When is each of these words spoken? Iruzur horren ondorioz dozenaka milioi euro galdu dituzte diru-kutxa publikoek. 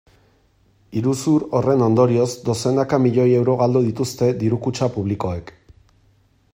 Iruzur 1.01 1.43
horren 1.59 1.83
ondorioz 1.87 2.27
dozenaka 2.47 2.99
milioi 3.05 3.29
euro 3.41 3.57
galdu 3.61 3.85
dituzte 3.91 4.31
diru-kutxa 4.45 4.93
publikoek. 4.99 5.55